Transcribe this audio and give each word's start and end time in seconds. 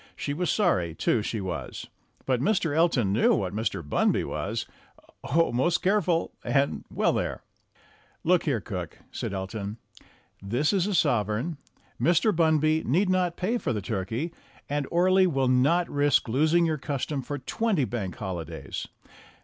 She 0.15 0.33
was 0.33 0.49
sorry, 0.49 0.95
too, 0.95 1.21
she 1.21 1.39
was. 1.41 1.85
But 2.25 2.41
Mr. 2.41 2.75
Elton 2.75 3.13
knew 3.13 3.35
what 3.35 3.53
Mr. 3.53 3.87
Bunby 3.87 4.23
was 4.25 4.65
oh; 5.23 5.51
most 5.51 5.83
careful! 5.83 6.31
and 6.43 6.83
well, 6.89 7.13
there! 7.13 7.43
"Look 8.23 8.45
here, 8.45 8.59
cook," 8.59 8.97
said 9.11 9.31
Elton, 9.31 9.77
"this 10.41 10.73
is 10.73 10.87
a 10.87 10.95
sovereign. 10.95 11.57
Mr. 12.01 12.35
Bunby 12.35 12.83
need 12.83 13.11
not 13.11 13.37
pay 13.37 13.59
for 13.59 13.73
the 13.73 13.79
turkey, 13.79 14.33
and 14.67 14.87
Orley 14.89 15.27
will 15.27 15.47
not 15.47 15.87
risk 15.87 16.27
losing 16.27 16.65
your 16.65 16.79
custom 16.79 17.21
for 17.21 17.37
twenty 17.37 17.85
Bank 17.85 18.15
Holidays. 18.15 18.87